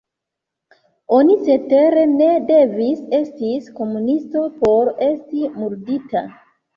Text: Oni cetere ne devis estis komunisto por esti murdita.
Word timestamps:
Oni 1.17 1.33
cetere 1.49 2.05
ne 2.13 2.29
devis 2.47 3.03
estis 3.17 3.67
komunisto 3.81 4.47
por 4.65 4.89
esti 5.09 5.43
murdita. 5.59 6.25